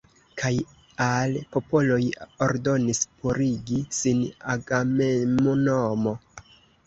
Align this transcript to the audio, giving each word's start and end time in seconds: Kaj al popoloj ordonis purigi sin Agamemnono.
Kaj 0.41 0.49
al 1.07 1.35
popoloj 1.55 1.97
ordonis 2.45 3.01
purigi 3.19 3.77
sin 3.99 4.25
Agamemnono. 4.57 5.77